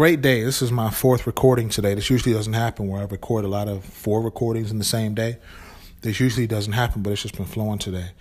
[0.00, 0.42] great day.
[0.42, 1.92] This is my fourth recording today.
[1.92, 5.12] This usually doesn't happen where I record a lot of four recordings in the same
[5.12, 5.36] day.
[6.00, 8.12] This usually doesn't happen, but it's just been flowing today.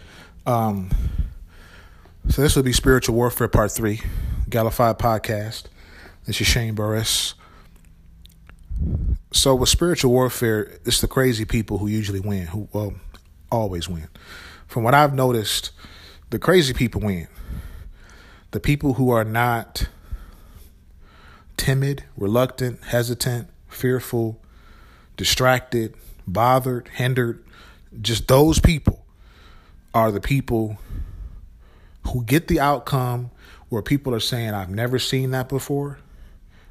[0.46, 0.89] Um,
[2.28, 4.02] so this will be Spiritual Warfare Part 3,
[4.50, 5.68] Galified Podcast.
[6.26, 7.34] This is Shane Burris.
[9.32, 12.93] So with spiritual warfare, it's the crazy people who usually win, who well,
[13.50, 14.09] always win.
[14.68, 15.71] From what I've noticed,
[16.30, 17.30] the crazy people win.
[18.52, 19.88] The people who are not
[21.70, 24.41] timid, reluctant, hesitant, fearful,
[25.18, 25.94] distracted,
[26.27, 27.44] bothered, hindered,
[28.02, 29.05] just those people
[29.94, 30.80] are the people
[32.08, 33.30] who get the outcome
[33.70, 36.00] where people are saying, I've never seen that before.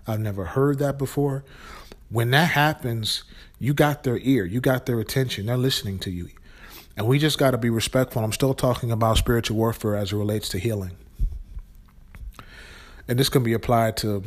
[0.05, 1.45] I've never heard that before.
[2.11, 3.23] When that happens,
[3.61, 6.29] you got their ear, you got their attention, they're listening to you.
[6.97, 8.25] And we just got to be respectful.
[8.25, 10.97] I'm still talking about spiritual warfare as it relates to healing.
[13.07, 14.25] And this can be applied to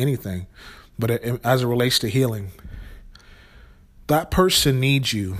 [0.00, 0.46] anything,
[0.98, 2.50] but as it relates to healing,
[4.06, 5.36] that person needs you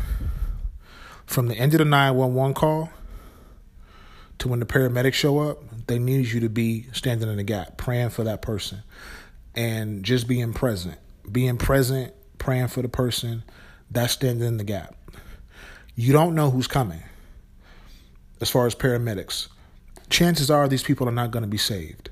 [1.26, 2.90] from the end of the 911 call
[4.38, 7.76] to when the paramedics show up, they need you to be standing in the gap,
[7.76, 8.82] praying for that person,
[9.54, 10.98] and just being present.
[11.30, 13.44] Being present, praying for the person,
[13.90, 14.94] that's standing in the gap.
[15.94, 17.02] You don't know who's coming
[18.40, 19.48] as far as paramedics.
[20.08, 22.09] Chances are these people are not going to be saved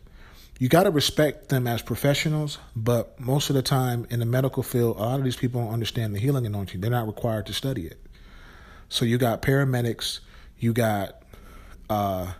[0.59, 4.63] you got to respect them as professionals, but most of the time in the medical
[4.65, 6.81] field, a lot of these people don't understand the healing anointing.
[6.81, 8.01] They're not required to study it.
[8.89, 10.21] So you got paramedics,
[10.59, 11.23] you got
[11.89, 12.33] uh,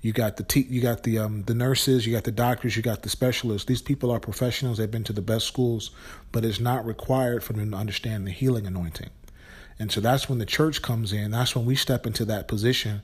[0.00, 2.82] you got the te- you got the um, the nurses, you got the doctors, you
[2.82, 3.66] got the specialists.
[3.66, 4.78] These people are professionals.
[4.78, 5.90] They've been to the best schools,
[6.32, 9.10] but it's not required for them to understand the healing anointing.
[9.78, 11.32] And so that's when the church comes in.
[11.32, 13.02] That's when we step into that position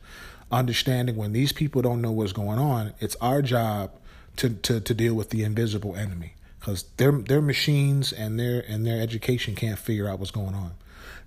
[0.52, 3.90] understanding when these people don't know what's going on, it's our job
[4.36, 8.86] to to, to deal with the invisible enemy because their their machines and their and
[8.86, 10.72] their education can't figure out what's going on.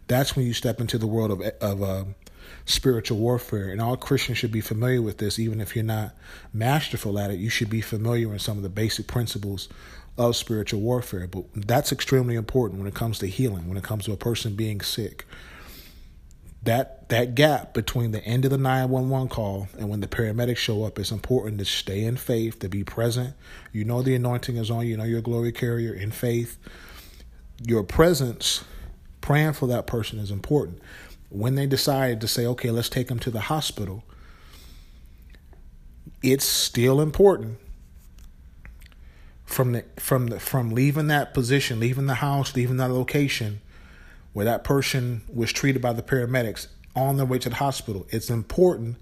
[0.07, 2.05] That's when you step into the world of of uh,
[2.65, 5.39] spiritual warfare, and all Christians should be familiar with this.
[5.39, 6.13] Even if you're not
[6.53, 9.67] masterful at it, you should be familiar with some of the basic principles
[10.17, 11.27] of spiritual warfare.
[11.27, 14.55] But that's extremely important when it comes to healing, when it comes to a person
[14.55, 15.25] being sick,
[16.65, 20.83] that that gap between the end of the 911 call and when the paramedics show
[20.83, 23.35] up is important to stay in faith to be present.
[23.71, 26.57] You know the anointing is on you, you know you're a glory carrier in faith.
[27.63, 28.63] Your presence
[29.21, 30.79] praying for that person is important.
[31.29, 34.03] When they decide to say okay let's take them to the hospital
[36.21, 37.59] it's still important.
[39.45, 43.61] From the from the from leaving that position leaving the house leaving that location
[44.35, 48.05] where that person was treated by the paramedics on their way to the hospital.
[48.09, 48.97] It's important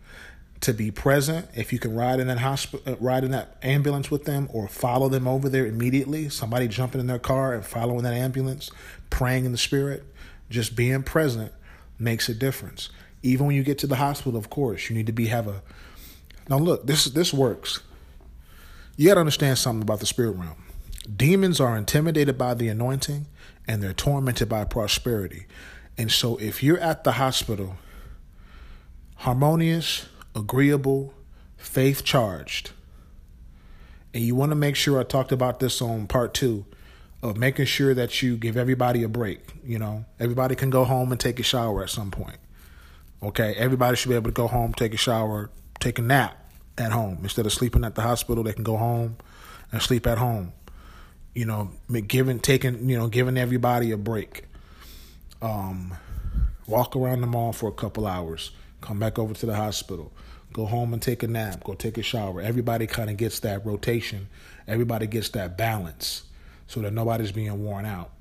[0.61, 1.47] to be present.
[1.55, 4.67] If you can ride in that hospital, uh, ride in that ambulance with them, or
[4.67, 6.29] follow them over there immediately.
[6.29, 8.69] Somebody jumping in their car and following that ambulance,
[9.09, 10.05] praying in the spirit,
[10.51, 11.51] just being present
[11.97, 12.89] makes a difference.
[13.23, 15.63] Even when you get to the hospital, of course, you need to be have a.
[16.47, 17.79] Now look, this this works.
[18.97, 20.63] You got to understand something about the spirit realm.
[21.03, 23.28] Demons are intimidated by the anointing
[23.68, 25.46] and they're tormented by prosperity.
[25.97, 27.75] And so if you're at the hospital,
[29.18, 31.13] harmonious, agreeable,
[31.58, 32.72] faith charged,
[34.13, 36.66] and you want to make sure I talked about this on part two
[37.22, 39.40] of making sure that you give everybody a break.
[39.63, 42.38] You know, everybody can go home and take a shower at some point.
[43.22, 45.50] Okay, everybody should be able to go home, take a shower,
[45.80, 46.38] take a nap
[46.78, 48.44] at home instead of sleeping at the hospital.
[48.44, 49.18] They can go home
[49.72, 50.52] and sleep at home
[51.33, 51.71] you know,
[52.07, 54.45] giving taking you know giving everybody a break.
[55.41, 55.97] Um,
[56.67, 58.51] walk around the mall for a couple hours,
[58.81, 60.13] come back over to the hospital,
[60.53, 62.41] go home and take a nap, go take a shower.
[62.41, 64.29] Everybody kind of gets that rotation.
[64.67, 66.23] Everybody gets that balance,
[66.67, 68.11] so that nobody's being worn out.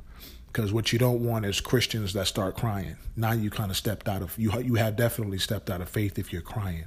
[0.46, 2.96] Because what you don't want is Christians that start crying.
[3.16, 4.52] Now you kind of stepped out of you.
[4.60, 6.84] You have definitely stepped out of faith if you're crying.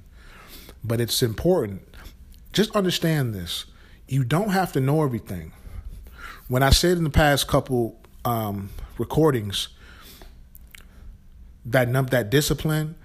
[0.84, 1.82] But it's important.
[2.54, 3.66] Just understand this.
[4.08, 5.52] You don't have to know everything
[6.48, 9.70] when I said in the past couple um, recordings
[11.66, 12.96] that that discipline,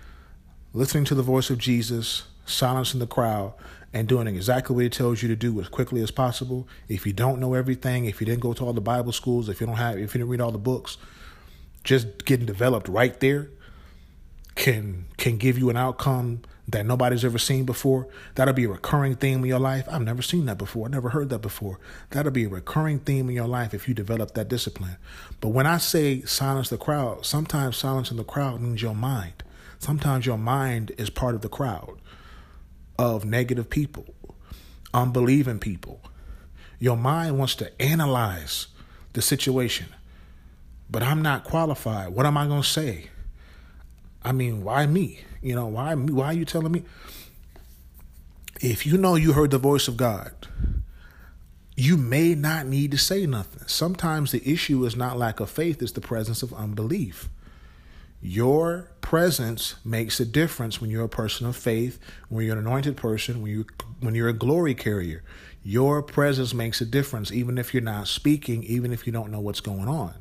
[0.75, 3.55] listening to the voice of Jesus, silencing the crowd,
[3.93, 6.69] and doing exactly what he tells you to do as quickly as possible.
[6.89, 9.61] If you don't know everything, if you didn't go to all the Bible schools, if
[9.61, 10.97] you don't have, if you didn't read all the books,
[11.83, 13.49] just getting developed right there
[14.55, 18.07] can can give you an outcome that nobody's ever seen before.
[18.35, 19.89] That'll be a recurring theme in your life.
[19.91, 20.87] I've never seen that before.
[20.87, 21.81] I never heard that before.
[22.11, 24.97] That'll be a recurring theme in your life if you develop that discipline.
[25.41, 29.43] But when I say silence the crowd, sometimes silencing the crowd means your mind.
[29.79, 31.99] Sometimes your mind is part of the crowd
[32.99, 34.15] of negative people,
[34.93, 36.01] unbelieving people.
[36.79, 38.69] Your mind wants to analyze
[39.15, 39.87] the situation.
[40.91, 42.11] But I'm not qualified.
[42.11, 43.11] What am I going to say?
[44.23, 45.21] I mean, why me?
[45.43, 46.13] You know, why me?
[46.13, 46.83] Why are you telling me?
[48.61, 50.33] If you know you heard the voice of God,
[51.77, 53.63] you may not need to say nothing.
[53.67, 57.31] Sometimes the issue is not lack of faith, it's the presence of unbelief.
[58.21, 62.99] Your presence makes a difference when you're a person of faith, when you're an anointed
[62.99, 63.67] person, when you
[64.01, 65.23] when you're a glory carrier.
[65.63, 69.41] Your presence makes a difference even if you're not speaking, even if you don't know
[69.41, 70.15] what's going on.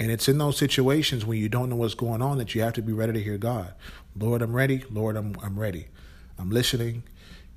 [0.00, 2.72] And it's in those situations when you don't know what's going on that you have
[2.72, 3.74] to be ready to hear God.
[4.16, 4.82] Lord, I'm ready.
[4.90, 5.88] Lord, I'm I'm ready.
[6.38, 7.02] I'm listening.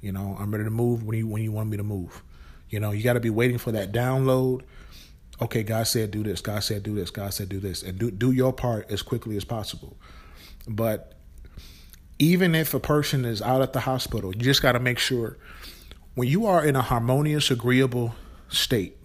[0.02, 2.22] You know, I'm ready to move when you when you want me to move.
[2.70, 4.64] You know, you got to be waiting for that download.
[5.42, 6.42] Okay, God said do this.
[6.42, 7.12] God said do this.
[7.12, 9.96] God said do this, and do do your part as quickly as possible.
[10.68, 11.14] But
[12.20, 15.38] even if a person is out at the hospital, you just got to make sure
[16.14, 18.16] when you are in a harmonious, agreeable
[18.50, 18.98] state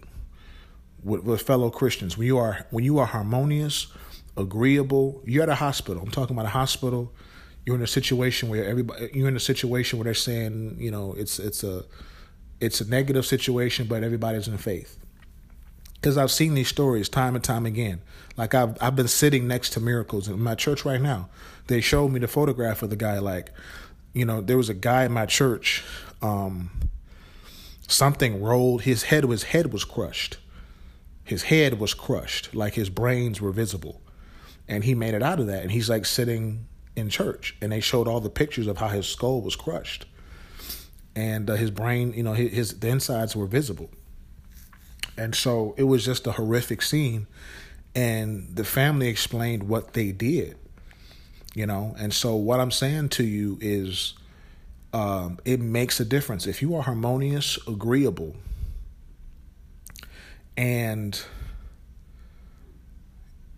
[1.03, 3.87] with, with fellow Christians, when you are when you are harmonious,
[4.37, 6.01] agreeable, you're at a hospital.
[6.03, 7.11] I'm talking about a hospital.
[7.65, 9.09] You're in a situation where everybody.
[9.13, 11.83] You're in a situation where they're saying, you know, it's it's a
[12.59, 14.97] it's a negative situation, but everybody's in faith.
[15.95, 18.01] Because I've seen these stories time and time again.
[18.37, 21.29] Like I've I've been sitting next to miracles in my church right now.
[21.67, 23.19] They showed me the photograph of the guy.
[23.19, 23.51] Like,
[24.13, 25.83] you know, there was a guy in my church.
[26.21, 26.71] Um,
[27.87, 28.83] something rolled.
[28.83, 30.37] His head his head was crushed.
[31.29, 32.53] His head was crushed.
[32.55, 34.01] Like his brains were visible,
[34.67, 35.61] and he made it out of that.
[35.61, 39.07] And he's like sitting in church, and they showed all the pictures of how his
[39.07, 40.05] skull was crushed
[41.19, 43.89] and uh, his brain, you know, his, his the insides were visible.
[45.17, 47.27] And so it was just a horrific scene,
[47.93, 50.57] and the family explained what they did,
[51.53, 51.93] you know.
[51.99, 54.13] And so what I'm saying to you is,
[54.93, 58.35] um, it makes a difference if you are harmonious, agreeable,
[60.59, 61.23] and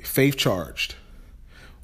[0.03, 0.93] faith charged.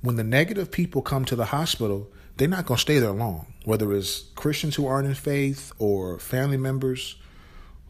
[0.02, 3.52] When the negative people come to the hospital, they're not going to stay there long.
[3.66, 7.16] Whether it's Christians who aren't in faith or family members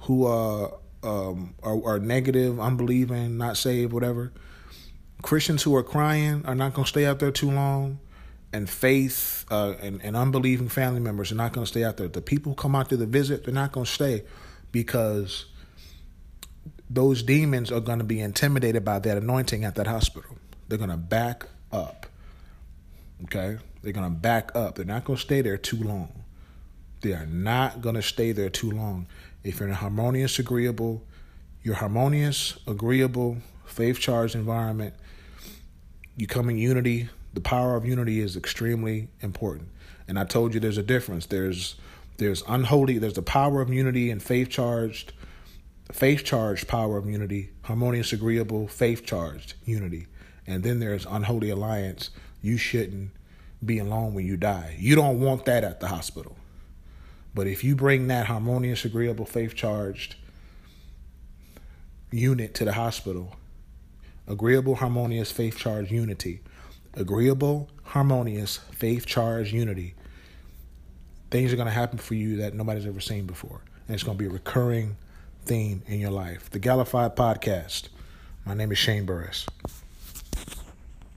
[0.01, 0.71] who uh,
[1.03, 4.31] um, are, are negative, unbelieving, not saved, whatever.
[5.21, 7.99] Christians who are crying are not going to stay out there too long,
[8.53, 12.07] and faith uh, and, and unbelieving family members are not going to stay out there.
[12.07, 14.23] The people who come out to the visit, they're not going to stay
[14.71, 15.47] because
[16.89, 20.37] those demons are going to be intimidated by that anointing at that hospital.
[20.67, 22.05] They're going to back up.
[23.25, 23.57] Okay?
[23.81, 24.75] They're going to back up.
[24.75, 26.23] They're not going to stay there too long.
[27.01, 29.07] They are not going to stay there too long.
[29.43, 31.03] If you're in a harmonious, agreeable,
[31.63, 34.93] you're harmonious, agreeable, faith charged environment,
[36.15, 37.09] you come in unity.
[37.33, 39.69] The power of unity is extremely important.
[40.07, 41.27] And I told you there's a difference.
[41.27, 41.75] There's
[42.17, 45.13] there's unholy, there's the power of unity and faith charged,
[45.91, 50.07] faith charged power of unity, harmonious, agreeable, faith charged unity.
[50.45, 52.09] And then there's unholy alliance.
[52.41, 53.11] You shouldn't
[53.63, 54.75] be alone when you die.
[54.77, 56.37] You don't want that at the hospital.
[57.33, 60.15] But if you bring that harmonious, agreeable, faith charged
[62.11, 63.35] unit to the hospital,
[64.27, 66.41] agreeable, harmonious, faith charged unity,
[66.95, 69.93] agreeable, harmonious, faith charged unity,
[71.29, 73.61] things are going to happen for you that nobody's ever seen before.
[73.87, 74.97] And it's going to be a recurring
[75.47, 76.49] theme in your life.
[76.49, 77.87] The Gallified Podcast.
[78.45, 79.45] My name is Shane Burris.